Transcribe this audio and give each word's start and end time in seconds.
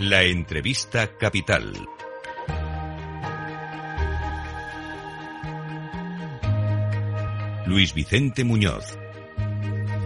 La 0.00 0.22
entrevista 0.22 1.14
capital. 1.18 1.74
Luis 7.66 7.92
Vicente 7.92 8.42
Muñoz. 8.42 8.96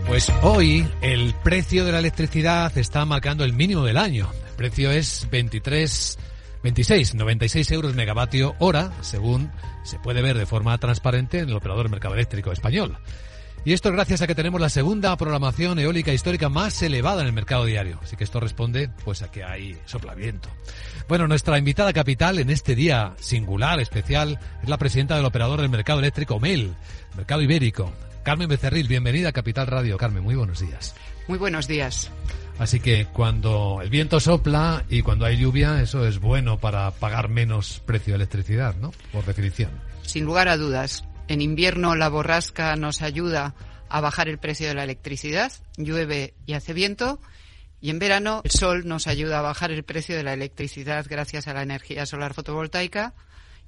Pues 0.09 0.33
hoy 0.43 0.84
el 1.01 1.33
precio 1.45 1.84
de 1.84 1.93
la 1.93 2.01
electricidad 2.01 2.77
está 2.77 3.05
marcando 3.05 3.45
el 3.45 3.52
mínimo 3.52 3.84
del 3.84 3.96
año. 3.96 4.29
El 4.48 4.57
precio 4.57 4.91
es 4.91 5.29
23, 5.30 6.19
26, 6.65 7.15
96 7.15 7.70
euros 7.70 7.95
megavatio 7.95 8.56
hora, 8.59 8.91
según 9.01 9.52
se 9.84 10.01
puede 10.01 10.23
ver 10.23 10.37
de 10.37 10.47
forma 10.47 10.77
transparente 10.79 11.38
en 11.38 11.51
el 11.51 11.55
operador 11.55 11.88
mercado 11.88 12.15
eléctrico 12.15 12.51
español. 12.51 12.98
Y 13.67 13.73
esto 13.73 13.89
es 13.89 13.95
gracias 13.95 14.21
a 14.21 14.27
que 14.27 14.35
tenemos 14.35 14.61
la 14.61 14.69
segunda 14.69 15.17
programación 15.17 15.79
eólica 15.79 16.12
histórica 16.12 16.51
más 16.51 16.83
elevada 16.83 17.23
en 17.23 17.29
el 17.29 17.33
mercado 17.33 17.65
diario. 17.65 17.98
Así 18.02 18.15
que 18.15 18.25
esto 18.25 18.38
responde 18.38 18.91
pues 19.07 19.23
a 19.23 19.30
que 19.30 19.43
hay 19.43 19.79
soplaviento. 19.87 20.51
Bueno, 21.09 21.27
nuestra 21.29 21.59
invitada 21.59 21.95
capital 21.95 22.38
en 22.38 22.51
este 22.51 22.74
día 22.74 23.15
singular, 23.19 23.80
especial, 23.80 24.38
es 24.62 24.69
la 24.69 24.77
presidenta 24.77 25.16
del 25.16 25.24
operador 25.24 25.62
del 25.62 25.71
mercado 25.71 26.01
eléctrico 26.01 26.38
MEL, 26.38 26.74
Mercado 27.16 27.41
Ibérico. 27.41 27.91
Carmen 28.23 28.48
Becerril, 28.48 28.87
bienvenida 28.87 29.30
a 29.30 29.33
Capital 29.33 29.66
Radio. 29.66 29.96
Carmen, 29.96 30.23
muy 30.23 30.35
buenos 30.35 30.60
días. 30.60 30.95
Muy 31.27 31.38
buenos 31.38 31.66
días. 31.66 32.10
Así 32.59 32.80
que 32.80 33.07
cuando 33.07 33.80
el 33.83 33.88
viento 33.88 34.21
sopla 34.21 34.85
y 34.91 35.01
cuando 35.01 35.24
hay 35.24 35.38
lluvia, 35.38 35.80
eso 35.80 36.07
es 36.07 36.21
bueno 36.21 36.59
para 36.59 36.91
pagar 36.91 37.30
menos 37.30 37.80
precio 37.87 38.12
de 38.12 38.16
electricidad, 38.16 38.77
¿no? 38.77 38.93
Por 39.10 39.24
definición. 39.24 39.71
Sin 40.02 40.24
lugar 40.24 40.49
a 40.49 40.59
dudas. 40.59 41.05
En 41.28 41.41
invierno 41.41 41.96
la 41.96 42.09
borrasca 42.09 42.77
nos 42.77 43.02
ayuda 43.02 43.55
a 43.88 44.01
bajar 44.01 44.28
el 44.28 44.38
precio 44.38 44.69
de 44.69 44.74
la 44.74 44.84
electricidad, 44.84 45.52
llueve 45.77 46.34
y 46.46 46.52
hace 46.55 46.73
viento. 46.73 47.20
Y 47.80 47.91
en 47.91 47.98
verano 47.98 48.40
el 48.45 48.51
sol 48.51 48.87
nos 48.87 49.07
ayuda 49.07 49.38
a 49.38 49.43
bajar 49.43 49.71
el 49.71 49.84
precio 49.84 50.16
de 50.16 50.23
la 50.23 50.32
electricidad 50.32 51.07
gracias 51.09 51.49
a 51.49 51.54
la 51.54 51.62
energía 51.62 52.07
solar 52.07 52.34
fotovoltaica 52.34 53.15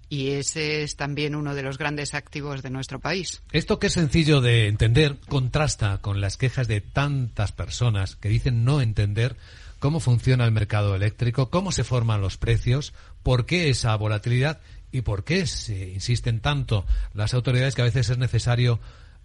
y 0.09 0.31
ese 0.33 0.83
es 0.83 0.97
también 0.97 1.35
uno 1.35 1.55
de 1.55 1.63
los 1.63 1.79
grandes 1.79 2.15
activos 2.15 2.63
de 2.63 2.71
nuestro 2.71 3.01
país. 3.01 3.43
Esto 3.53 3.79
que 3.79 3.89
es 3.89 3.93
sencillo 3.93 4.41
de 4.41 4.69
entender 4.69 5.19
contrasta 5.29 5.99
con 5.99 6.21
las 6.21 6.37
quejas 6.37 6.69
de 6.69 6.81
tantas 6.81 7.53
personas 7.53 8.17
que 8.17 8.29
dicen 8.29 8.65
no 8.65 8.81
entender 8.81 9.37
cómo 9.79 10.01
funciona 10.01 10.45
el 10.45 10.53
mercado 10.53 10.95
eléctrico, 10.95 11.51
cómo 11.51 11.73
se 11.73 11.85
forman 11.85 12.21
los 12.21 12.37
precios, 12.37 12.95
por 13.23 13.47
qué 13.47 13.69
esa 13.69 13.95
volatilidad 13.97 14.61
y 14.97 15.03
por 15.03 15.25
qué 15.25 15.47
se 15.47 15.91
insisten 15.91 16.41
tanto 16.41 16.87
las 17.13 17.35
autoridades 17.35 17.75
que 17.75 17.83
a 17.83 17.87
veces 17.87 18.09
es 18.09 18.19
necesario 18.19 18.81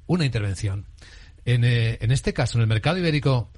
una 0.06 0.26
intervención. 0.26 0.86
En, 1.46 1.64
eh, 1.64 1.98
en 2.02 2.12
este 2.12 2.34
caso, 2.34 2.58
en 2.58 2.64
el 2.64 2.68
mercado 2.68 2.98
ibérico, 2.98 3.50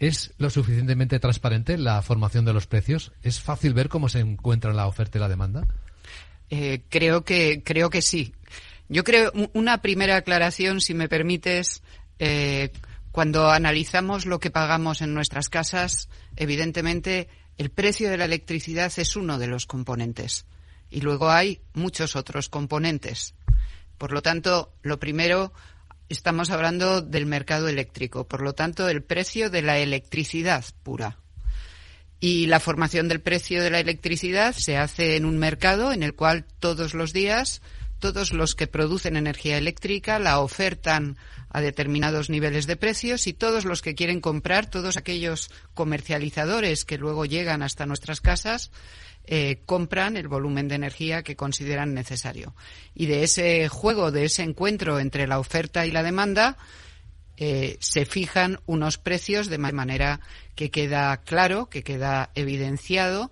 ¿es 0.00 0.34
lo 0.38 0.50
suficientemente 0.50 1.20
transparente 1.20 1.78
la 1.78 2.02
formación 2.02 2.44
de 2.44 2.52
los 2.52 2.66
precios? 2.66 3.12
¿Es 3.22 3.40
fácil 3.40 3.72
ver 3.72 3.88
cómo 3.88 4.08
se 4.08 4.18
encuentra 4.18 4.72
la 4.72 4.88
oferta 4.88 5.18
y 5.18 5.20
la 5.20 5.28
demanda? 5.28 5.66
Eh, 6.50 6.82
creo 6.88 7.24
que 7.24 7.62
creo 7.64 7.88
que 7.88 8.02
sí. 8.02 8.34
Yo 8.88 9.04
creo 9.04 9.32
una 9.52 9.80
primera 9.82 10.16
aclaración, 10.16 10.80
si 10.80 10.94
me 10.94 11.08
permites, 11.08 11.84
eh, 12.18 12.72
cuando 13.12 13.50
analizamos 13.50 14.26
lo 14.26 14.40
que 14.40 14.50
pagamos 14.50 15.00
en 15.00 15.14
nuestras 15.14 15.48
casas, 15.48 16.08
evidentemente 16.34 17.28
el 17.56 17.70
precio 17.70 18.10
de 18.10 18.16
la 18.16 18.24
electricidad 18.24 18.92
es 18.96 19.14
uno 19.14 19.38
de 19.38 19.46
los 19.46 19.66
componentes 19.66 20.44
y 20.90 21.00
luego 21.00 21.30
hay 21.30 21.60
muchos 21.74 22.16
otros 22.16 22.48
componentes. 22.48 23.34
Por 23.98 24.12
lo 24.12 24.22
tanto, 24.22 24.72
lo 24.82 24.98
primero, 24.98 25.52
estamos 26.08 26.50
hablando 26.50 27.02
del 27.02 27.26
mercado 27.26 27.68
eléctrico, 27.68 28.26
por 28.26 28.42
lo 28.42 28.54
tanto, 28.54 28.88
el 28.88 29.02
precio 29.02 29.50
de 29.50 29.62
la 29.62 29.78
electricidad 29.78 30.64
pura. 30.82 31.18
Y 32.18 32.46
la 32.46 32.60
formación 32.60 33.08
del 33.08 33.20
precio 33.20 33.62
de 33.62 33.70
la 33.70 33.80
electricidad 33.80 34.54
se 34.54 34.76
hace 34.76 35.16
en 35.16 35.24
un 35.24 35.38
mercado 35.38 35.92
en 35.92 36.02
el 36.02 36.14
cual 36.14 36.44
todos 36.58 36.92
los 36.92 37.12
días 37.12 37.62
todos 38.00 38.32
los 38.32 38.54
que 38.54 38.66
producen 38.66 39.16
energía 39.16 39.58
eléctrica 39.58 40.18
la 40.18 40.40
ofertan 40.40 41.16
a 41.50 41.60
determinados 41.60 42.30
niveles 42.30 42.66
de 42.66 42.76
precios 42.76 43.26
y 43.26 43.32
todos 43.32 43.64
los 43.64 43.82
que 43.82 43.94
quieren 43.94 44.20
comprar, 44.20 44.68
todos 44.68 44.96
aquellos 44.96 45.50
comercializadores 45.74 46.84
que 46.84 46.98
luego 46.98 47.26
llegan 47.26 47.62
hasta 47.62 47.86
nuestras 47.86 48.20
casas, 48.20 48.70
eh, 49.24 49.60
compran 49.66 50.16
el 50.16 50.28
volumen 50.28 50.66
de 50.66 50.76
energía 50.76 51.22
que 51.22 51.36
consideran 51.36 51.94
necesario. 51.94 52.54
Y 52.94 53.06
de 53.06 53.22
ese 53.22 53.68
juego, 53.68 54.10
de 54.10 54.24
ese 54.24 54.42
encuentro 54.42 54.98
entre 54.98 55.28
la 55.28 55.38
oferta 55.38 55.86
y 55.86 55.90
la 55.90 56.02
demanda, 56.02 56.56
eh, 57.36 57.76
se 57.80 58.04
fijan 58.06 58.60
unos 58.66 58.98
precios 58.98 59.48
de 59.48 59.58
manera 59.58 60.20
que 60.54 60.70
queda 60.70 61.16
claro, 61.18 61.68
que 61.68 61.82
queda 61.82 62.30
evidenciado 62.34 63.30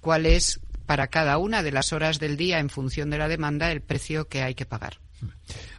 cuál 0.00 0.26
es 0.26 0.60
para 0.90 1.06
cada 1.06 1.38
una 1.38 1.62
de 1.62 1.70
las 1.70 1.92
horas 1.92 2.18
del 2.18 2.36
día 2.36 2.58
en 2.58 2.68
función 2.68 3.10
de 3.10 3.18
la 3.18 3.28
demanda 3.28 3.70
el 3.70 3.80
precio 3.80 4.26
que 4.26 4.42
hay 4.42 4.56
que 4.56 4.66
pagar. 4.66 4.94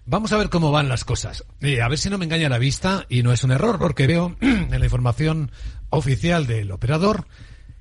Vamos 0.05 0.31
a 0.31 0.37
ver 0.37 0.47
cómo 0.47 0.71
van 0.71 0.87
las 0.87 1.03
cosas. 1.03 1.43
Eh, 1.59 1.81
a 1.81 1.89
ver 1.89 1.97
si 1.97 2.09
no 2.09 2.17
me 2.17 2.23
engaña 2.23 2.47
la 2.47 2.59
vista 2.59 3.05
y 3.09 3.21
no 3.21 3.33
es 3.33 3.43
un 3.43 3.51
error 3.51 3.77
porque 3.77 4.07
veo 4.07 4.37
en 4.39 4.69
la 4.69 4.85
información 4.85 5.51
oficial 5.89 6.47
del 6.47 6.71
operador 6.71 7.25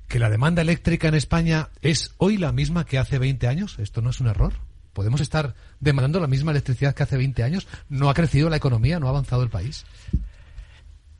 que 0.09 0.19
la 0.19 0.29
demanda 0.29 0.61
eléctrica 0.61 1.07
en 1.07 1.15
España 1.15 1.69
es 1.81 2.13
hoy 2.17 2.35
la 2.35 2.51
misma 2.51 2.83
que 2.85 2.97
hace 2.97 3.17
20 3.17 3.47
años? 3.47 3.79
¿Esto 3.79 4.01
no 4.01 4.09
es 4.09 4.19
un 4.19 4.27
error? 4.27 4.51
¿Podemos 4.91 5.21
estar 5.21 5.55
demandando 5.79 6.19
la 6.19 6.27
misma 6.27 6.51
electricidad 6.51 6.93
que 6.93 7.03
hace 7.03 7.15
20 7.15 7.43
años? 7.43 7.65
¿No 7.87 8.09
ha 8.09 8.13
crecido 8.13 8.49
la 8.49 8.57
economía? 8.57 8.99
¿No 8.99 9.07
ha 9.07 9.11
avanzado 9.11 9.43
el 9.43 9.49
país? 9.49 9.85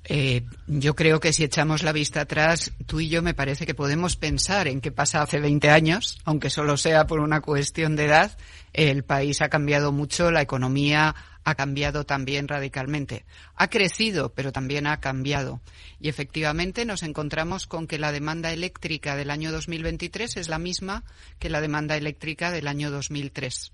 Eh, 0.04 0.46
yo 0.68 0.96
creo 0.96 1.20
que 1.20 1.32
si 1.32 1.44
echamos 1.44 1.84
la 1.84 1.92
vista 1.92 2.22
atrás, 2.22 2.72
tú 2.88 3.00
y 3.00 3.10
yo 3.10 3.22
me 3.22 3.36
parece 3.36 3.66
que 3.66 3.76
podemos 3.76 4.16
pensar 4.16 4.68
en 4.68 4.82
qué 4.82 4.92
pasa 4.92 5.22
hace 5.22 5.40
20 5.40 5.70
años, 5.70 6.20
aunque 6.26 6.50
solo 6.50 6.76
sea 6.78 7.06
por 7.06 7.20
una 7.20 7.42
cuestión 7.42 7.96
de 7.96 8.06
edad. 8.06 8.38
El 8.74 9.04
país 9.04 9.42
ha 9.42 9.50
cambiado 9.50 9.92
mucho, 9.92 10.32
la 10.32 10.42
economía 10.42 11.16
ha 11.44 11.56
cambiado 11.56 12.06
también 12.06 12.48
radicalmente. 12.48 13.26
Ha 13.56 13.70
crecido, 13.70 14.34
pero 14.34 14.52
también 14.52 14.88
ha 14.88 15.00
cambiado. 15.00 15.62
Y 16.00 16.10
efectivamente 16.10 16.86
nos 16.86 17.04
encontramos 17.04 17.68
con 17.68 17.88
que 17.88 18.00
la 18.00 18.12
demanda 18.12 18.52
eléctrica 18.52 19.16
del 19.16 19.30
año 19.30 19.52
2023 19.52 20.38
es 20.38 20.50
la 20.50 20.60
misma 20.60 21.04
que 21.40 21.50
la 21.50 21.62
demanda 21.62 21.96
eléctrica 21.96 22.52
del 22.52 22.68
año 22.68 22.92
2003. 22.92 23.72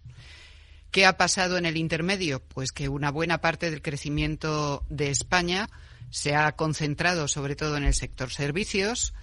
¿Qué 0.91 1.05
ha 1.05 1.17
pasado 1.17 1.57
en 1.57 1.65
el 1.65 1.77
intermedio? 1.77 2.41
Pues 2.41 2.71
que 2.71 2.89
una 2.89 3.11
buena 3.11 3.39
parte 3.39 3.69
del 3.69 3.81
crecimiento 3.81 4.83
de 4.89 5.09
España 5.09 5.69
se 6.09 6.35
ha 6.35 6.51
concentrado 6.53 7.27
sobre 7.27 7.55
todo 7.55 7.77
en 7.77 7.83
el 7.83 7.93
sector 7.93 8.31
servicios. 8.31 9.13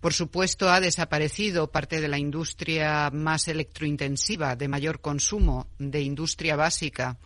Por 0.00 0.12
supuesto, 0.12 0.70
ha 0.70 0.80
desaparecido 0.80 1.70
parte 1.70 2.00
de 2.00 2.08
la 2.08 2.18
industria 2.18 3.10
más 3.10 3.48
electrointensiva, 3.48 4.56
de 4.56 4.68
mayor 4.68 5.00
consumo, 5.00 5.66
de 5.78 6.02
industria 6.02 6.56
básica, 6.56 7.16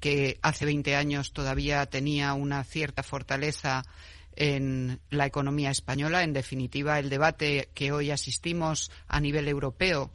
que 0.00 0.38
hace 0.42 0.66
20 0.66 0.96
años 0.96 1.32
todavía 1.32 1.86
tenía 1.86 2.34
una 2.34 2.62
cierta 2.64 3.02
fortaleza 3.02 3.84
en 4.36 5.00
la 5.08 5.26
economía 5.26 5.70
española. 5.70 6.22
En 6.22 6.34
definitiva, 6.34 6.98
el 6.98 7.08
debate 7.08 7.70
que 7.74 7.92
hoy 7.92 8.10
asistimos 8.10 8.90
a 9.08 9.18
nivel 9.18 9.48
europeo, 9.48 10.12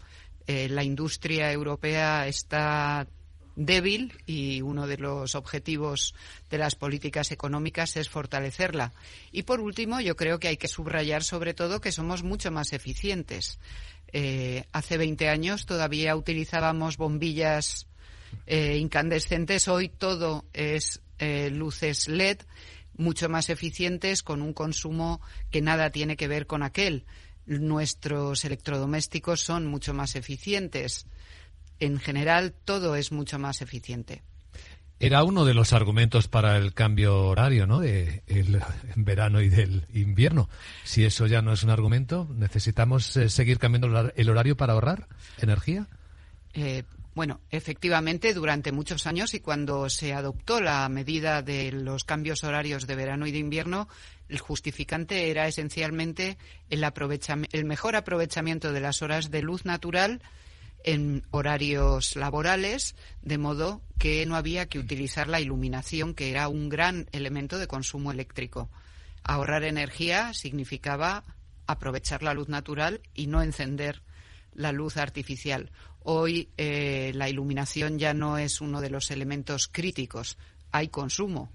eh, 0.48 0.70
la 0.70 0.84
industria 0.84 1.52
europea 1.52 2.28
está 2.28 3.08
débil 3.56 4.14
y 4.26 4.62
uno 4.62 4.88
de 4.88 4.98
los 4.98 5.36
objetivos 5.36 6.16
de 6.50 6.58
las 6.58 6.76
políticas 6.76 7.32
económicas 7.32 7.98
es 7.98 8.10
fortalecerla. 8.10 8.94
Y 9.32 9.44
por 9.44 9.60
último, 9.60 10.02
yo 10.02 10.16
creo 10.16 10.40
que 10.40 10.48
hay 10.48 10.58
que 10.58 10.68
subrayar 10.68 11.24
sobre 11.24 11.54
todo 11.54 11.82
que 11.82 11.92
somos 11.92 12.24
mucho 12.24 12.52
más 12.52 12.74
eficientes. 12.74 13.60
Eh, 14.14 14.66
hace 14.72 14.98
20 14.98 15.30
años 15.30 15.66
todavía 15.66 16.16
utilizábamos 16.16 16.98
bombillas 16.98 17.88
eh, 18.46 18.78
incandescentes. 18.78 19.68
Hoy 19.68 19.90
todo 19.90 20.46
es 20.54 21.02
eh, 21.20 21.50
luces 21.50 22.08
LED 22.08 22.40
mucho 22.98 23.30
más 23.30 23.50
eficientes 23.50 24.22
con 24.22 24.42
un 24.42 24.54
consumo 24.54 25.22
que 25.50 25.62
nada 25.62 25.90
tiene 25.90 26.18
que 26.18 26.28
ver 26.28 26.46
con 26.46 26.64
aquel. 26.64 27.06
Nuestros 27.46 28.46
electrodomésticos 28.46 29.42
son 29.42 29.66
mucho 29.66 29.94
más 29.94 30.16
eficientes. 30.16 31.08
En 31.82 32.00
general, 32.00 32.54
todo 32.64 32.96
es 32.96 33.12
mucho 33.12 33.40
más 33.40 33.62
eficiente. 33.64 34.22
Era 35.00 35.24
uno 35.24 35.46
de 35.46 35.56
los 35.56 35.74
argumentos 35.74 36.28
para 36.28 36.58
el 36.58 36.76
cambio 36.76 37.24
horario, 37.26 37.66
¿no? 37.66 37.80
De 37.80 38.22
el 38.28 38.62
verano 38.96 39.42
y 39.42 39.50
del 39.50 39.88
invierno. 39.92 40.48
Si 40.84 41.04
eso 41.04 41.26
ya 41.26 41.42
no 41.42 41.52
es 41.54 41.64
un 41.64 41.72
argumento, 41.72 42.30
¿necesitamos 42.36 43.18
eh, 43.18 43.30
seguir 43.30 43.58
cambiando 43.58 44.12
el 44.16 44.30
horario 44.30 44.56
para 44.56 44.74
ahorrar 44.74 45.08
energía? 45.40 45.88
Eh, 46.54 46.84
bueno, 47.16 47.42
efectivamente, 47.50 48.32
durante 48.36 48.72
muchos 48.72 49.08
años 49.08 49.34
y 49.34 49.40
cuando 49.40 49.90
se 49.90 50.14
adoptó 50.14 50.62
la 50.62 50.88
medida 50.88 51.42
de 51.42 51.72
los 51.72 52.04
cambios 52.04 52.44
horarios 52.44 52.86
de 52.86 52.96
verano 52.96 53.26
y 53.26 53.32
de 53.32 53.40
invierno, 53.40 53.90
el 54.30 54.38
justificante 54.38 55.32
era 55.32 55.48
esencialmente 55.48 56.38
el, 56.70 56.86
el 57.52 57.66
mejor 57.66 57.96
aprovechamiento 57.96 58.72
de 58.72 58.82
las 58.82 59.02
horas 59.02 59.32
de 59.32 59.42
luz 59.42 59.66
natural 59.66 60.22
en 60.84 61.24
horarios 61.32 62.16
laborales, 62.16 62.96
de 63.22 63.38
modo 63.38 63.82
que 63.98 64.26
no 64.26 64.36
había 64.36 64.68
que 64.68 64.80
utilizar 64.80 65.28
la 65.28 65.40
iluminación, 65.40 66.14
que 66.14 66.32
era 66.32 66.48
un 66.48 66.70
gran 66.70 67.08
elemento 67.12 67.58
de 67.60 67.68
consumo 67.68 68.12
eléctrico. 68.12 68.70
Ahorrar 69.24 69.64
energía 69.64 70.34
significaba 70.34 71.24
aprovechar 71.68 72.24
la 72.24 72.34
luz 72.34 72.50
natural 72.50 73.02
y 73.14 73.28
no 73.28 73.42
encender 73.42 74.02
la 74.54 74.72
luz 74.72 74.98
artificial. 74.98 75.72
Hoy 76.04 76.50
eh, 76.58 77.12
la 77.16 77.30
iluminación 77.30 78.00
ya 78.00 78.14
no 78.14 78.38
es 78.38 78.62
uno 78.62 78.82
de 78.82 78.90
los 78.90 79.12
elementos 79.12 79.68
críticos. 79.68 80.38
Hay 80.72 80.88
consumo. 80.88 81.52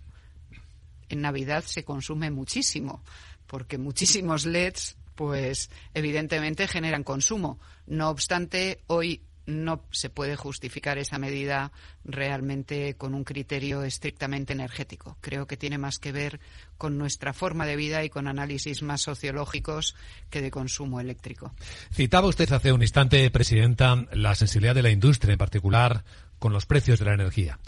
En 1.09 1.21
Navidad 1.21 1.65
se 1.65 1.85
consume 1.85 2.31
muchísimo, 2.31 3.03
porque 3.47 3.79
muchísimos 3.79 4.47
LEDs, 4.47 4.97
pues 5.17 5.71
evidentemente 5.95 6.69
generan 6.69 7.03
consumo. 7.03 7.59
No 7.87 8.11
obstante, 8.11 8.83
hoy 8.87 9.23
no 9.47 9.85
se 9.93 10.11
puede 10.11 10.37
justificar 10.37 10.99
esa 10.99 11.19
medida 11.19 11.73
realmente 12.05 12.95
con 12.95 13.15
un 13.15 13.25
criterio 13.25 13.85
estrictamente 13.85 14.53
energético. 14.53 15.17
Creo 15.21 15.47
que 15.47 15.57
tiene 15.57 15.79
más 15.79 15.99
que 15.99 16.13
ver 16.13 16.41
con 16.77 16.99
nuestra 16.99 17.33
forma 17.33 17.65
de 17.65 17.77
vida 17.77 18.05
y 18.05 18.11
con 18.11 18.27
análisis 18.27 18.83
más 18.83 19.03
sociológicos 19.03 19.95
que 20.31 20.43
de 20.43 20.51
consumo 20.51 21.01
eléctrico. 21.01 21.55
Citaba 21.93 22.27
usted 22.27 22.53
hace 22.53 22.73
un 22.73 22.83
instante, 22.83 23.31
Presidenta, 23.31 24.05
la 24.13 24.35
sensibilidad 24.35 24.75
de 24.75 24.83
la 24.83 24.91
industria, 24.91 25.33
en 25.33 25.39
particular 25.39 26.05
con 26.39 26.53
los 26.53 26.67
precios 26.67 26.99
de 26.99 27.05
la 27.05 27.15
energía. 27.15 27.59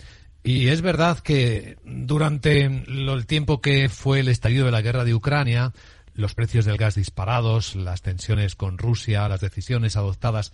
Y 0.43 0.69
es 0.69 0.83
verdad 0.83 1.19
que 1.19 1.77
durante 1.85 2.65
el 2.65 3.27
tiempo 3.27 3.61
que 3.61 3.89
fue 3.89 4.21
el 4.21 4.29
estallido 4.29 4.67
de 4.67 4.73
la 4.73 4.83
guerra 4.83 5.05
de 5.05 5.15
Ucrania, 5.15 5.73
los 6.19 6.35
precios 6.35 6.65
del 6.65 6.77
gas 6.77 6.97
disparados, 6.97 7.77
las 7.77 8.03
tensiones 8.03 8.57
con 8.57 8.77
Rusia, 8.77 9.29
las 9.29 9.41
decisiones 9.41 9.97
adoptadas 9.97 10.53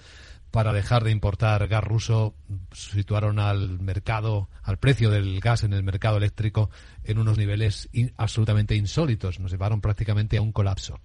para 0.51 0.75
dejar 0.75 1.05
de 1.05 1.11
importar 1.11 1.67
gas 1.69 1.83
ruso 1.83 2.35
situaron 2.75 3.39
al 3.39 3.81
mercado, 3.81 4.51
al 4.63 4.77
precio 4.77 5.09
del 5.09 5.41
gas 5.41 5.65
en 5.65 5.73
el 5.73 5.83
mercado 5.83 6.19
eléctrico 6.19 6.69
en 7.03 7.19
unos 7.19 7.39
niveles 7.39 7.89
absolutamente 8.19 8.77
insólitos. 8.77 9.41
Nos 9.41 9.53
llevaron 9.53 9.81
prácticamente 9.81 10.37
a 10.37 10.43
un 10.43 10.53
colapso. 10.53 11.01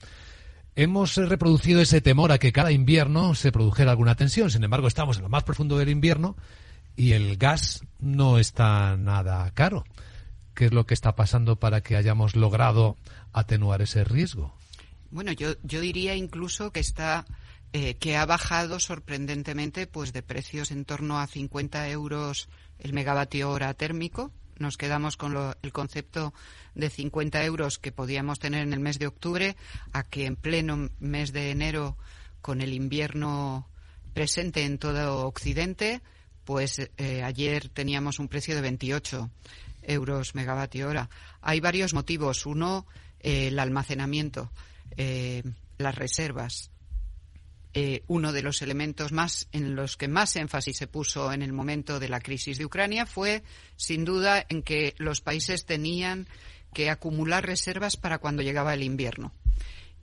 Hemos 0.76 1.16
reproducido 1.16 1.80
ese 1.80 2.02
temor 2.02 2.34
a 2.34 2.38
que 2.38 2.52
cada 2.52 2.74
invierno 2.74 3.36
se 3.36 3.54
produjera 3.54 3.92
alguna 3.92 4.16
tensión. 4.16 4.52
Sin 4.52 4.66
embargo, 4.66 4.90
estamos 4.90 5.16
en 5.18 5.24
lo 5.24 5.30
más 5.30 5.46
profundo 5.46 5.78
del 5.78 5.88
invierno 5.88 6.36
y 6.98 7.14
el 7.14 7.38
gas 7.38 7.86
no 7.98 8.38
está 8.38 8.98
nada 8.98 9.50
caro. 9.52 9.86
¿Qué 10.60 10.66
es 10.66 10.74
lo 10.74 10.86
que 10.86 10.94
está 10.94 11.16
pasando 11.16 11.56
para 11.56 11.80
que 11.80 11.96
hayamos 11.96 12.36
logrado 12.36 12.98
atenuar 13.32 13.82
ese 13.82 14.04
riesgo? 14.04 14.54
Bueno, 15.10 15.32
yo, 15.32 15.54
yo 15.64 15.80
diría 15.80 16.16
incluso 16.16 16.74
que 16.74 16.82
está 16.82 17.26
eh, 17.72 17.96
que 17.96 18.18
ha 18.18 18.26
bajado 18.26 18.82
sorprendentemente 18.82 19.88
pues 19.88 20.12
de 20.12 20.22
precios 20.22 20.72
en 20.72 20.84
torno 20.84 21.18
a 21.18 21.28
50 21.28 21.88
euros 21.88 22.50
el 22.78 22.92
megavatio 22.92 23.50
hora 23.50 23.74
térmico. 23.74 24.34
Nos 24.58 24.76
quedamos 24.76 25.16
con 25.16 25.34
el 25.62 25.72
concepto 25.72 26.34
de 26.76 26.90
50 26.90 27.42
euros 27.46 27.80
que 27.80 27.94
podíamos 27.94 28.40
tener 28.40 28.64
en 28.64 28.74
el 28.74 28.82
mes 28.82 29.00
de 29.00 29.08
octubre 29.08 29.56
a 29.94 30.04
que 30.04 30.26
en 30.26 30.36
pleno 30.36 30.90
mes 31.00 31.32
de 31.32 31.52
enero 31.52 31.96
con 32.42 32.60
el 32.60 32.74
invierno 32.74 33.70
presente 34.14 34.66
en 34.66 34.78
todo 34.78 35.26
Occidente, 35.26 36.02
pues 36.44 36.80
eh, 36.98 37.24
ayer 37.24 37.70
teníamos 37.70 38.20
un 38.20 38.28
precio 38.28 38.56
de 38.56 38.62
28 38.62 39.30
euros 39.90 40.36
megavatio 40.36 40.88
hora. 40.88 41.10
Hay 41.42 41.60
varios 41.60 41.94
motivos. 41.94 42.46
Uno, 42.46 42.86
eh, 43.20 43.48
el 43.48 43.60
almacenamiento, 43.60 44.52
las 45.78 45.96
reservas. 45.96 46.72
Eh, 47.76 48.04
uno 48.08 48.34
de 48.34 48.42
los 48.42 48.64
elementos 48.64 49.12
más 49.12 49.48
en 49.52 49.76
los 49.76 49.96
que 49.96 50.08
más 50.08 50.36
énfasis 50.36 50.76
se 50.76 50.88
puso 50.88 51.32
en 51.32 51.44
el 51.44 51.54
momento 51.54 52.00
de 52.00 52.10
la 52.10 52.20
crisis 52.20 52.58
de 52.58 52.66
Ucrania 52.66 53.06
fue, 53.06 53.44
sin 53.76 54.06
duda, 54.06 54.44
en 54.50 54.64
que 54.64 54.96
los 54.98 55.22
países 55.22 55.66
tenían 55.66 56.28
que 56.74 56.90
acumular 56.90 57.46
reservas 57.46 57.96
para 57.96 58.18
cuando 58.18 58.42
llegaba 58.42 58.74
el 58.74 58.82
invierno. 58.82 59.34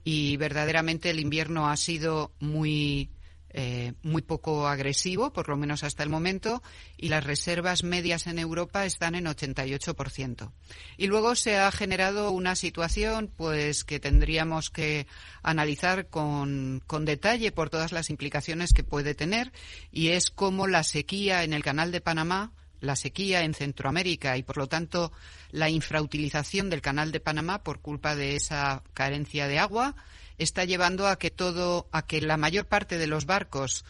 Y 0.05 0.37
verdaderamente 0.37 1.09
el 1.09 1.19
invierno 1.19 1.67
ha 1.67 1.75
sido 1.75 2.31
muy 2.39 3.09
eh, 3.49 3.93
muy 4.03 4.21
poco 4.21 4.67
agresivo, 4.67 5.31
por 5.31 5.49
lo 5.49 5.57
menos 5.57 5.83
hasta 5.83 6.03
el 6.03 6.09
momento, 6.09 6.61
y 6.97 7.09
las 7.09 7.23
reservas 7.23 7.83
medias 7.83 8.27
en 8.27 8.39
Europa 8.39 8.85
están 8.85 9.15
en 9.15 9.25
88%. 9.25 10.51
Y 10.97 11.07
luego 11.07 11.35
se 11.35 11.57
ha 11.57 11.71
generado 11.71 12.31
una 12.31 12.55
situación, 12.55 13.31
pues, 13.35 13.83
que 13.83 13.99
tendríamos 13.99 14.69
que 14.69 15.07
analizar 15.43 16.07
con, 16.07 16.83
con 16.87 17.05
detalle 17.05 17.51
por 17.51 17.69
todas 17.69 17.91
las 17.91 18.09
implicaciones 18.09 18.73
que 18.73 18.83
puede 18.83 19.15
tener, 19.15 19.51
y 19.91 20.09
es 20.09 20.29
cómo 20.29 20.67
la 20.67 20.83
sequía 20.83 21.43
en 21.43 21.53
el 21.53 21.63
Canal 21.63 21.91
de 21.91 22.01
Panamá 22.01 22.51
la 22.79 22.95
sequía 22.95 23.43
en 23.43 23.53
Centroamérica 23.53 24.37
y, 24.37 24.43
por 24.43 24.57
lo 24.57 24.67
tanto, 24.67 25.11
la 25.51 25.69
infrautilización 25.69 26.69
del 26.69 26.81
Canal 26.81 27.11
de 27.11 27.19
Panamá 27.19 27.63
por 27.63 27.79
culpa 27.79 28.15
de 28.15 28.35
esa 28.35 28.83
carencia 28.93 29.47
de 29.47 29.59
agua 29.59 29.95
está 30.37 30.65
llevando 30.65 31.07
a 31.07 31.17
que 31.17 31.31
todo, 31.31 31.87
a 31.91 32.05
que 32.05 32.21
la 32.21 32.37
mayor 32.37 32.65
parte 32.65 32.97
de 32.97 33.07
los 33.07 33.25
barcos 33.25 33.85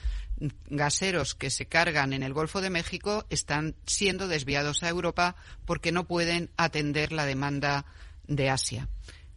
gaseros 0.69 1.35
que 1.35 1.49
se 1.49 1.65
cargan 1.65 2.13
en 2.13 2.23
el 2.23 2.33
Golfo 2.33 2.61
de 2.61 2.69
México 2.69 3.25
están 3.29 3.75
siendo 3.85 4.27
desviados 4.27 4.83
a 4.83 4.89
Europa 4.89 5.35
porque 5.65 5.91
no 5.91 6.07
pueden 6.07 6.51
atender 6.57 7.11
la 7.11 7.25
demanda 7.25 7.85
de 8.27 8.49
Asia. 8.49 8.87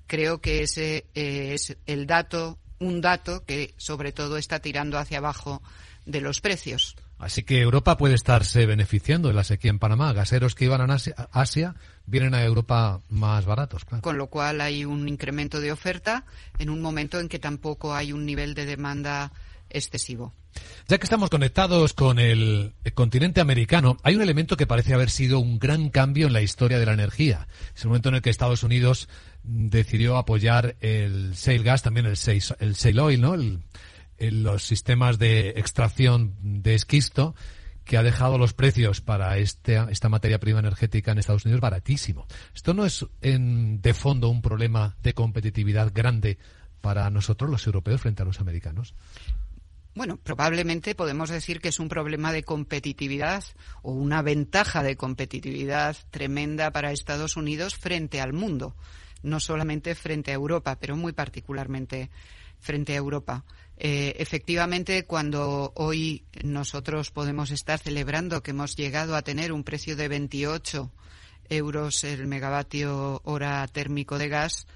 Creo 0.07 0.41
que 0.41 0.63
ese 0.63 1.07
eh, 1.15 1.55
es 1.55 1.77
el 1.87 2.07
dato, 2.07 2.59
un 2.79 3.01
dato 3.01 3.45
que 3.45 3.75
sobre 3.77 4.13
todo 4.13 4.37
está 4.37 4.59
tirando 4.59 4.99
hacia 4.99 5.19
abajo 5.19 5.63
de 6.05 6.21
los 6.21 6.41
precios. 6.41 6.97
Así 7.21 7.43
que 7.43 7.61
Europa 7.61 7.99
puede 7.99 8.15
estarse 8.15 8.65
beneficiando 8.65 9.29
de 9.29 9.35
la 9.35 9.45
sequía 9.45 9.71
en 9.71 9.79
Panamá. 9.79 10.15
Gaseros 10.15 10.55
que 10.55 10.65
iban 10.65 10.91
a 10.91 10.97
Asia, 11.33 11.75
vienen 12.07 12.35
a 12.35 12.43
Europa 12.43 13.03
más 13.11 13.45
baratos. 13.45 13.85
Con 13.85 14.17
lo 14.17 14.29
cual 14.29 14.63
hay 14.63 14.87
un 14.87 15.07
incremento 15.07 15.61
de 15.61 15.71
oferta 15.71 16.25
en 16.59 16.71
un 16.71 16.81
momento 16.81 17.21
en 17.21 17.29
que 17.29 17.39
tampoco 17.39 17.95
hay 17.95 18.15
un 18.15 18.25
nivel 18.25 18.55
de 18.55 18.65
demanda 18.65 19.33
excesivo. 19.69 20.33
Ya 20.89 20.99
que 20.99 21.05
estamos 21.05 21.29
conectados 21.29 21.93
con 21.93 22.19
el 22.19 22.73
continente 22.95 23.41
americano, 23.41 23.99
hay 24.03 24.17
un 24.17 24.23
elemento 24.23 24.57
que 24.57 24.67
parece 24.67 24.95
haber 24.95 25.11
sido 25.11 25.41
un 25.41 25.59
gran 25.59 25.91
cambio 25.91 26.27
en 26.27 26.33
la 26.33 26.43
historia 26.43 26.79
de 26.79 26.87
la 26.87 26.95
energía. 26.95 27.47
Es 27.77 27.83
el 27.83 27.89
momento 27.89 28.09
en 28.09 28.17
el 28.17 28.23
que 28.23 28.31
Estados 28.31 28.63
Unidos 28.63 29.09
decidió 29.43 30.17
apoyar 30.17 30.77
el 30.81 31.33
shale 31.35 31.63
gas, 31.63 31.83
también 31.83 32.07
el 32.07 32.17
shale, 32.17 32.43
el 32.61 32.73
shale 32.73 33.01
oil, 33.01 33.21
¿no? 33.21 33.35
El, 33.35 33.61
los 34.21 34.63
sistemas 34.65 35.19
de 35.19 35.51
extracción 35.51 36.35
de 36.41 36.75
esquisto 36.75 37.35
que 37.85 37.97
ha 37.97 38.03
dejado 38.03 38.39
los 38.39 38.53
precios 38.53 39.01
para 39.01 39.39
este, 39.39 39.77
esta 39.91 40.09
materia 40.09 40.39
prima 40.39 40.61
energética 40.61 41.11
en 41.11 41.19
Estados 41.19 41.45
Unidos 41.45 41.61
baratísimo. 41.61 42.27
¿Esto 42.55 42.75
no 42.75 42.85
es 42.85 43.07
de 43.21 43.95
fondo 43.95 44.29
un 44.29 44.43
problema 44.43 44.97
de 45.03 45.15
competitividad 45.15 45.91
grande 45.93 46.39
para 46.81 47.11
nosotros 47.11 47.51
los 47.51 47.67
europeos 47.67 48.01
frente 48.01 48.23
a 48.23 48.27
los 48.27 48.41
americanos? 48.41 48.95
Bueno, 49.95 50.19
probablemente 50.19 50.95
podemos 50.95 51.31
decir 51.31 51.61
que 51.61 51.69
es 51.69 51.81
un 51.81 51.89
problema 51.89 52.33
de 52.33 52.45
competitividad 52.45 53.43
o 53.83 53.93
una 53.93 54.23
ventaja 54.23 54.85
de 54.85 54.97
competitividad 54.97 55.97
tremenda 56.11 56.71
para 56.71 56.93
Estados 56.93 57.37
Unidos 57.37 57.75
frente 57.75 58.21
al 58.21 58.33
mundo, 58.33 58.77
no 59.23 59.41
solamente 59.41 59.97
frente 59.97 60.31
a 60.31 60.35
Europa, 60.35 60.79
pero 60.81 60.97
muy 60.97 61.13
particularmente 61.13 62.09
frente 62.61 62.93
a 62.93 62.97
Europa. 62.97 63.45
Eh, 63.77 64.15
efectivamente, 64.19 65.07
cuando 65.07 65.73
hoy 65.75 66.25
nosotros 66.45 67.11
podemos 67.11 67.51
estar 67.51 67.79
celebrando 67.79 68.43
que 68.43 68.51
hemos 68.51 68.77
llegado 68.77 69.17
a 69.17 69.23
tener 69.23 69.53
un 69.53 69.65
precio 69.65 69.97
de 69.97 70.09
28 70.09 70.93
euros 71.49 72.05
el 72.05 72.27
megavatio 72.27 73.23
hora 73.25 73.67
térmico 73.69 74.19
de 74.19 74.29
gas, 74.29 74.67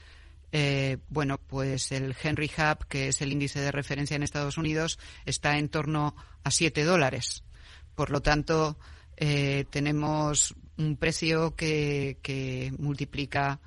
eh, 0.53 0.99
bueno, 1.09 1.39
pues 1.39 1.93
el 1.93 2.15
Henry 2.23 2.51
Hub, 2.57 2.87
que 2.87 3.09
es 3.09 3.21
el 3.21 3.33
índice 3.33 3.61
de 3.61 3.73
referencia 3.73 4.15
en 4.15 4.23
Estados 4.23 4.57
Unidos, 4.57 4.99
está 5.27 5.59
en 5.59 5.69
torno 5.69 6.17
a 6.43 6.51
7 6.51 6.85
dólares. 6.85 7.45
Por 7.95 8.11
lo 8.11 8.23
tanto, 8.23 8.79
eh, 9.17 9.67
tenemos 9.71 10.55
un 10.79 10.97
precio 10.97 11.55
que, 11.55 12.19
que 12.23 12.73
multiplica 12.79 13.61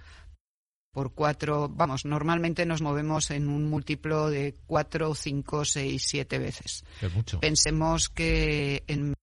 por 0.97 1.13
cuatro, 1.13 1.69
vamos, 1.69 2.05
normalmente 2.05 2.65
nos 2.65 2.81
movemos 2.81 3.29
en 3.29 3.49
un 3.49 3.69
múltiplo 3.69 4.31
de 4.31 4.55
cuatro, 4.65 5.13
cinco, 5.13 5.63
seis, 5.63 6.01
siete 6.07 6.39
veces. 6.39 6.83
Pensemos 7.39 8.09
que 8.09 8.83
en, 8.87 9.13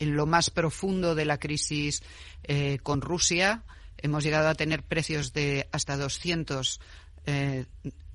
lo 0.00 0.26
más 0.26 0.50
profundo 0.50 1.14
de 1.14 1.24
la 1.24 1.38
crisis 1.38 2.02
eh, 2.42 2.78
con 2.82 3.00
Rusia 3.00 3.62
hemos 3.96 4.22
llegado 4.22 4.50
a 4.50 4.54
tener 4.54 4.82
precios 4.82 5.32
de 5.32 5.66
hasta 5.72 5.96
200 5.96 6.78
eh, 7.24 7.64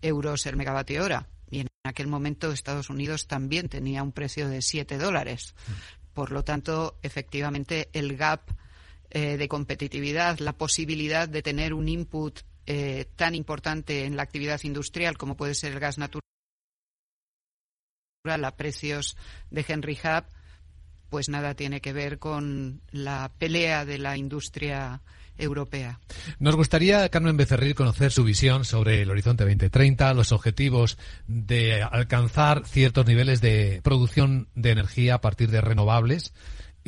euros 0.04 0.46
el 0.46 0.56
megavatio 0.56 1.04
hora. 1.04 1.28
Y 1.50 1.62
en 1.62 1.68
aquel 1.86 2.06
momento 2.06 2.52
Estados 2.52 2.92
Unidos 2.92 3.26
también 3.26 3.70
tenía 3.70 4.04
un 4.04 4.12
precio 4.12 4.48
de 4.48 4.62
7 4.62 5.00
dólares. 5.00 5.56
Mm. 5.68 5.72
Por 6.14 6.32
lo 6.32 6.44
tanto, 6.44 7.00
efectivamente, 7.02 7.90
el 7.92 8.16
gap 8.18 8.42
eh, 9.10 9.38
de 9.38 9.48
competitividad, 9.48 10.38
la 10.38 10.54
posibilidad 10.54 11.28
de 11.28 11.42
tener 11.42 11.74
un 11.74 11.90
input 11.90 12.42
eh, 12.72 13.08
tan 13.16 13.34
importante 13.34 14.06
en 14.06 14.16
la 14.16 14.22
actividad 14.22 14.62
industrial 14.62 15.18
como 15.18 15.36
puede 15.36 15.56
ser 15.56 15.72
el 15.72 15.80
gas 15.80 15.98
natural 15.98 16.22
a 18.24 18.56
precios 18.56 19.18
de 19.50 19.66
Henry 19.68 19.98
Hub, 20.04 20.26
pues 21.10 21.30
nada 21.30 21.56
tiene 21.56 21.82
que 21.82 21.94
ver 21.94 22.20
con 22.20 22.82
la 22.92 23.32
pelea 23.40 23.86
de 23.86 23.98
la 23.98 24.18
industria 24.18 25.02
europea. 25.36 26.00
Nos 26.38 26.56
gustaría, 26.56 27.10
Carmen 27.10 27.38
Becerril, 27.38 27.74
conocer 27.74 28.12
su 28.12 28.24
visión 28.24 28.66
sobre 28.66 29.02
el 29.02 29.10
Horizonte 29.10 29.46
2030, 29.46 30.14
los 30.14 30.32
objetivos 30.32 31.00
de 31.26 31.82
alcanzar 31.82 32.68
ciertos 32.68 33.08
niveles 33.08 33.42
de 33.42 33.82
producción 33.84 34.48
de 34.54 34.70
energía 34.70 35.16
a 35.16 35.22
partir 35.22 35.50
de 35.50 35.62
renovables, 35.62 36.34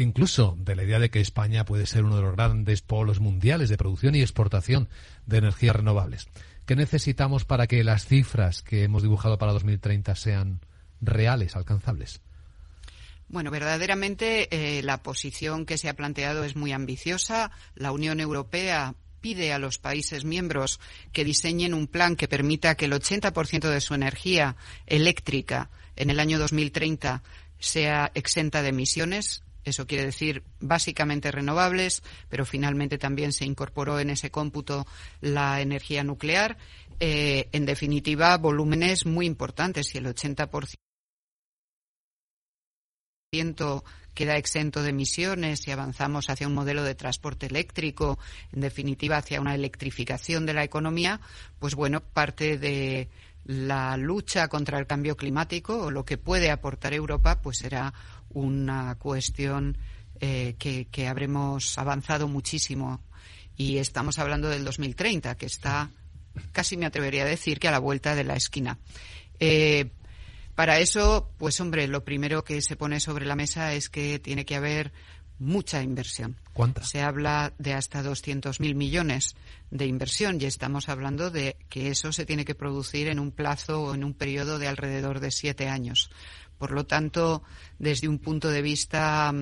incluso 0.02 0.56
de 0.60 0.76
la 0.76 0.84
idea 0.84 1.00
de 1.00 1.10
que 1.10 1.22
España 1.22 1.66
puede 1.66 1.86
ser 1.86 2.04
uno 2.04 2.16
de 2.16 2.22
los 2.22 2.36
grandes 2.36 2.82
polos 2.82 3.20
mundiales 3.20 3.70
de 3.70 3.78
producción 3.78 4.16
y 4.16 4.22
exportación 4.22 4.90
de 5.26 5.38
energías 5.38 5.76
renovables. 5.76 6.28
¿Qué 6.66 6.76
necesitamos 6.76 7.46
para 7.46 7.68
que 7.68 7.84
las 7.84 8.06
cifras 8.06 8.62
que 8.62 8.84
hemos 8.84 9.04
dibujado 9.04 9.38
para 9.38 9.54
2030 9.54 10.16
sean 10.16 10.62
reales, 11.02 11.56
alcanzables? 11.56 12.22
Bueno, 13.28 13.50
verdaderamente 13.50 14.50
eh, 14.52 14.84
la 14.84 15.02
posición 15.02 15.66
que 15.66 15.78
se 15.78 15.90
ha 15.90 15.96
planteado 15.96 16.44
es 16.44 16.56
muy 16.56 16.74
ambiciosa. 16.74 17.52
La 17.76 17.92
Unión 17.92 18.20
Europea 18.20 18.96
pide 19.22 19.54
a 19.54 19.60
los 19.60 19.78
países 19.78 20.26
miembros 20.26 20.80
que 21.14 21.24
diseñen 21.24 21.74
un 21.74 21.88
plan 21.88 22.16
que 22.16 22.28
permita 22.28 22.76
que 22.76 22.86
el 22.86 22.94
80% 22.94 23.70
de 23.70 23.82
su 23.82 23.94
energía 23.94 24.58
eléctrica 24.86 25.70
en 25.96 26.10
el 26.10 26.20
año 26.20 26.40
2030 26.40 27.24
sea 27.60 28.12
exenta 28.16 28.62
de 28.62 28.70
emisiones. 28.70 29.44
Eso 29.64 29.86
quiere 29.86 30.06
decir 30.06 30.44
básicamente 30.60 31.32
renovables, 31.32 32.04
pero 32.30 32.46
finalmente 32.46 32.98
también 32.98 33.32
se 33.32 33.46
incorporó 33.46 34.00
en 34.00 34.10
ese 34.10 34.32
cómputo 34.32 34.88
la 35.22 35.62
energía 35.62 36.04
nuclear. 36.04 36.58
Eh, 37.00 37.50
en 37.52 37.66
definitiva, 37.66 38.38
volúmenes 38.38 39.06
muy 39.06 39.26
importantes. 39.26 39.88
Si 39.88 39.98
el 39.98 40.06
80% 40.06 40.78
queda 44.14 44.36
exento 44.36 44.84
de 44.84 44.90
emisiones 44.90 45.68
y 45.68 45.72
avanzamos 45.72 46.30
hacia 46.30 46.48
un 46.48 46.54
modelo 46.54 46.84
de 46.84 46.96
transporte 46.96 47.46
eléctrico, 47.46 48.20
en 48.52 48.62
definitiva 48.62 49.18
hacia 49.18 49.42
una 49.42 49.56
electrificación 49.56 50.46
de 50.46 50.54
la 50.54 50.64
economía, 50.64 51.22
pues 51.60 51.76
bueno, 51.76 52.02
parte 52.02 52.58
de 52.58 53.10
la 53.46 53.98
lucha 53.98 54.48
contra 54.48 54.78
el 54.78 54.86
cambio 54.86 55.18
climático 55.18 55.86
o 55.86 55.92
lo 55.92 56.06
que 56.06 56.18
puede 56.18 56.52
aportar 56.52 56.94
Europa, 56.94 57.42
pues 57.42 57.60
será 57.60 57.94
una 58.34 58.96
cuestión 58.96 59.78
eh, 60.20 60.56
que, 60.60 60.86
que, 60.86 61.08
habremos 61.08 61.78
avanzado 61.78 62.28
muchísimo. 62.28 63.02
Y 63.58 63.78
estamos 63.78 64.20
hablando 64.20 64.50
del 64.50 64.64
2030, 64.66 65.36
que 65.36 65.46
está, 65.46 65.92
casi 66.52 66.78
me 66.78 66.86
atrevería 66.86 67.24
a 67.24 67.28
decir, 67.28 67.60
que 67.60 67.68
a 67.68 67.72
la 67.72 67.80
vuelta 67.80 68.16
de 68.16 68.24
la 68.24 68.36
esquina. 68.36 68.78
Eh, 69.40 69.90
para 70.56 70.80
eso, 70.80 71.32
pues 71.38 71.60
hombre, 71.60 71.88
lo 71.88 72.04
primero 72.04 72.44
que 72.44 72.62
se 72.62 72.76
pone 72.76 73.00
sobre 73.00 73.26
la 73.26 73.36
mesa 73.36 73.74
es 73.74 73.90
que 73.90 74.20
tiene 74.20 74.46
que 74.46 74.56
haber 74.56 74.92
mucha 75.40 75.82
inversión. 75.82 76.38
¿Cuánta? 76.54 76.84
Se 76.84 77.02
habla 77.02 77.54
de 77.58 77.74
hasta 77.74 78.04
200.000 78.04 78.76
millones 78.76 79.36
de 79.72 79.88
inversión 79.88 80.40
y 80.40 80.46
estamos 80.46 80.88
hablando 80.88 81.32
de 81.32 81.58
que 81.70 81.90
eso 81.90 82.14
se 82.14 82.26
tiene 82.26 82.46
que 82.46 82.54
producir 82.54 83.08
en 83.08 83.20
un 83.20 83.32
plazo 83.32 83.82
o 83.82 83.96
en 83.96 84.04
un 84.04 84.14
periodo 84.14 84.60
de 84.60 84.68
alrededor 84.68 85.20
de 85.20 85.32
siete 85.32 85.68
años. 85.68 86.12
Por 86.62 86.74
lo 86.74 86.86
tanto, 86.86 87.42
desde 87.80 88.08
un 88.08 88.20
punto 88.20 88.52
de 88.52 88.62
vista, 88.62 89.34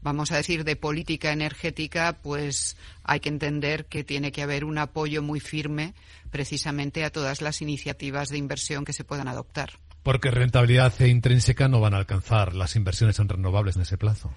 vamos 0.00 0.32
a 0.32 0.38
decir, 0.38 0.64
de 0.64 0.74
política 0.74 1.30
energética, 1.30 2.16
pues 2.22 2.78
hay 3.04 3.20
que 3.20 3.28
entender 3.28 3.84
que 3.84 4.04
tiene 4.04 4.32
que 4.32 4.40
haber 4.40 4.64
un 4.64 4.78
apoyo 4.78 5.20
muy 5.20 5.38
firme 5.38 5.92
precisamente 6.30 7.04
a 7.04 7.10
todas 7.10 7.42
las 7.42 7.60
iniciativas 7.60 8.30
de 8.30 8.38
inversión 8.38 8.86
que 8.86 8.94
se 8.94 9.04
puedan 9.04 9.28
adoptar. 9.28 9.72
Porque 10.02 10.30
rentabilidad 10.30 10.94
e 11.02 11.08
intrínseca 11.08 11.68
no 11.68 11.78
van 11.78 11.92
a 11.92 11.98
alcanzar 11.98 12.54
las 12.54 12.74
inversiones 12.74 13.18
en 13.18 13.28
renovables 13.28 13.76
en 13.76 13.82
ese 13.82 13.98
plazo. 13.98 14.32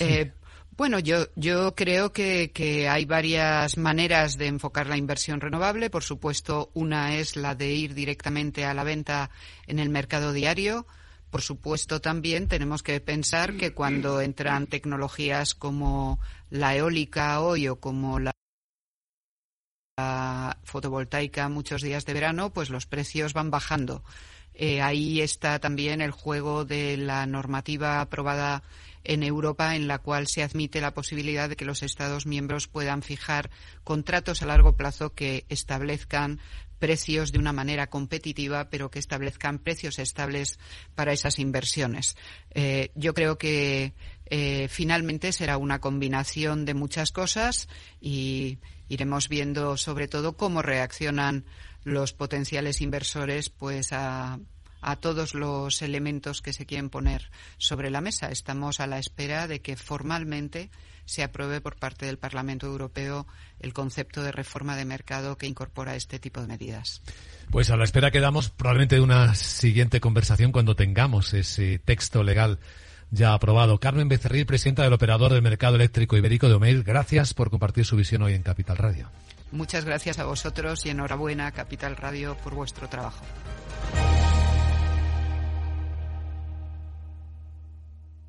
Eh, 0.00 0.30
bueno, 0.76 0.98
yo, 0.98 1.28
yo 1.36 1.74
creo 1.74 2.12
que, 2.12 2.50
que, 2.52 2.86
hay 2.86 3.06
varias 3.06 3.78
maneras 3.78 4.36
de 4.36 4.48
enfocar 4.48 4.88
la 4.88 4.98
inversión 4.98 5.40
renovable. 5.40 5.88
Por 5.88 6.02
supuesto, 6.02 6.70
una 6.74 7.14
es 7.14 7.36
la 7.36 7.54
de 7.54 7.72
ir 7.72 7.94
directamente 7.94 8.66
a 8.66 8.74
la 8.74 8.84
venta 8.84 9.30
en 9.66 9.78
el 9.78 9.88
mercado 9.88 10.32
diario. 10.32 10.86
Por 11.32 11.40
supuesto, 11.40 12.02
también 12.02 12.46
tenemos 12.46 12.82
que 12.82 13.00
pensar 13.00 13.56
que 13.56 13.72
cuando 13.72 14.20
entran 14.20 14.66
tecnologías 14.66 15.54
como 15.54 16.20
la 16.50 16.76
eólica 16.76 17.40
hoy 17.40 17.68
o 17.68 17.80
como 17.80 18.18
la 18.18 18.32
fotovoltaica 20.62 21.48
muchos 21.48 21.80
días 21.80 22.04
de 22.04 22.12
verano, 22.12 22.52
pues 22.52 22.68
los 22.68 22.84
precios 22.84 23.32
van 23.32 23.50
bajando. 23.50 24.04
Eh, 24.52 24.82
ahí 24.82 25.22
está 25.22 25.58
también 25.58 26.02
el 26.02 26.10
juego 26.10 26.66
de 26.66 26.98
la 26.98 27.24
normativa 27.24 28.02
aprobada 28.02 28.62
en 29.02 29.22
Europa 29.22 29.74
en 29.74 29.88
la 29.88 30.00
cual 30.00 30.26
se 30.26 30.42
admite 30.42 30.82
la 30.82 30.92
posibilidad 30.92 31.48
de 31.48 31.56
que 31.56 31.64
los 31.64 31.82
Estados 31.82 32.26
miembros 32.26 32.68
puedan 32.68 33.00
fijar 33.00 33.48
contratos 33.84 34.42
a 34.42 34.46
largo 34.46 34.76
plazo 34.76 35.14
que 35.14 35.46
establezcan 35.48 36.40
precios 36.82 37.30
de 37.30 37.38
una 37.38 37.52
manera 37.52 37.86
competitiva, 37.86 38.68
pero 38.68 38.90
que 38.90 38.98
establezcan 38.98 39.60
precios 39.60 40.00
estables 40.00 40.58
para 40.96 41.12
esas 41.12 41.38
inversiones. 41.38 42.16
Eh, 42.54 42.90
yo 42.96 43.14
creo 43.14 43.38
que 43.38 43.92
eh, 44.26 44.66
finalmente 44.68 45.30
será 45.30 45.58
una 45.58 45.80
combinación 45.80 46.64
de 46.64 46.74
muchas 46.74 47.12
cosas 47.12 47.68
y 48.00 48.58
iremos 48.88 49.28
viendo 49.28 49.76
sobre 49.76 50.08
todo 50.08 50.36
cómo 50.36 50.60
reaccionan 50.60 51.44
los 51.84 52.14
potenciales 52.14 52.80
inversores 52.80 53.48
pues 53.48 53.92
a, 53.92 54.40
a 54.82 54.96
todos 54.96 55.34
los 55.34 55.80
elementos 55.80 56.42
que 56.42 56.52
se 56.52 56.66
quieren 56.66 56.90
poner 56.90 57.30
sobre 57.56 57.90
la 57.90 58.00
mesa. 58.00 58.30
Estamos 58.30 58.80
a 58.80 58.86
la 58.86 58.98
espera 58.98 59.46
de 59.46 59.62
que 59.62 59.76
formalmente 59.76 60.70
se 61.04 61.22
apruebe 61.22 61.60
por 61.60 61.76
parte 61.76 62.06
del 62.06 62.18
Parlamento 62.18 62.66
Europeo 62.66 63.26
el 63.60 63.72
concepto 63.72 64.22
de 64.22 64.32
reforma 64.32 64.76
de 64.76 64.84
mercado 64.84 65.36
que 65.36 65.46
incorpora 65.46 65.96
este 65.96 66.18
tipo 66.18 66.40
de 66.40 66.48
medidas. 66.48 67.02
Pues 67.50 67.70
a 67.70 67.76
la 67.76 67.84
espera 67.84 68.10
quedamos 68.10 68.50
probablemente 68.50 68.96
de 68.96 69.00
una 69.00 69.34
siguiente 69.34 70.00
conversación 70.00 70.52
cuando 70.52 70.76
tengamos 70.76 71.32
ese 71.34 71.78
texto 71.78 72.22
legal 72.22 72.58
ya 73.10 73.34
aprobado. 73.34 73.78
Carmen 73.78 74.08
Becerril, 74.08 74.46
presidenta 74.46 74.82
del 74.82 74.92
operador 74.92 75.32
del 75.32 75.42
mercado 75.42 75.76
eléctrico 75.76 76.16
ibérico 76.16 76.48
de 76.48 76.54
Omeir, 76.54 76.82
gracias 76.82 77.34
por 77.34 77.50
compartir 77.50 77.84
su 77.84 77.96
visión 77.96 78.22
hoy 78.22 78.34
en 78.34 78.42
Capital 78.42 78.78
Radio. 78.78 79.10
Muchas 79.52 79.84
gracias 79.84 80.18
a 80.18 80.24
vosotros 80.24 80.86
y 80.86 80.90
enhorabuena, 80.90 81.52
Capital 81.52 81.96
Radio, 81.96 82.36
por 82.42 82.54
vuestro 82.54 82.88
trabajo. 82.88 83.22